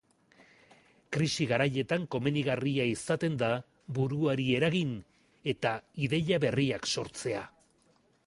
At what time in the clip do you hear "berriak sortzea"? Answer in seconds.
6.47-7.45